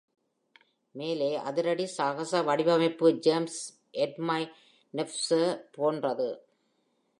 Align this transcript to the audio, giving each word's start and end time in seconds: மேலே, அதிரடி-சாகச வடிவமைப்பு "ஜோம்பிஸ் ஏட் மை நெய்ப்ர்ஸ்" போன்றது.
மேலே, 0.95 1.37
அதிரடி-சாகச 1.37 2.41
வடிவமைப்பு 2.43 3.11
"ஜோம்பிஸ் 3.27 3.61
ஏட் 3.91 4.17
மை 4.17 4.41
நெய்ப்ர்ஸ்" 4.93 5.63
போன்றது. 5.71 6.29